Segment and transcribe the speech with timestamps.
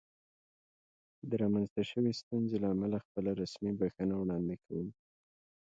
[1.29, 4.87] د رامنځته شوې ستونزې له امله خپله رسمي بښنه وړاندې کوم.